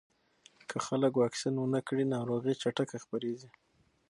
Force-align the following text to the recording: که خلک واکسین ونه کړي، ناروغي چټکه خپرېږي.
که 0.69 0.77
خلک 0.87 1.11
واکسین 1.17 1.55
ونه 1.57 1.79
کړي، 1.87 2.03
ناروغي 2.15 2.53
چټکه 2.61 2.97
خپرېږي. 3.03 3.49